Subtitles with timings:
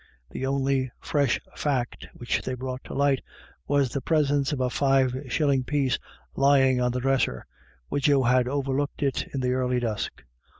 [0.31, 3.21] The only fresh fact which they brought to light
[3.67, 5.99] was the presence of a five shilling piece
[6.35, 7.45] lying on the dresser,
[7.87, 10.23] where Joe had overlooked it in the early dusk.